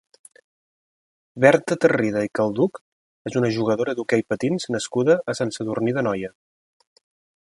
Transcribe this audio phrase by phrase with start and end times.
[1.43, 2.79] Berta Tarrida i Calduch
[3.31, 6.33] és una jugadora d'hoquei patins nascuda a Sant Sadurní d'Anoia.